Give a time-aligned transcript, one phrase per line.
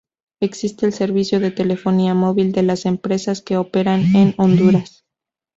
[0.39, 5.05] Existe el servicio de telefonía móvil de las empresas que operan en Honduras.